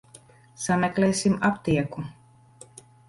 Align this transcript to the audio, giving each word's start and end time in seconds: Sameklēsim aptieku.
Sameklēsim 0.61 1.35
aptieku. 1.51 2.07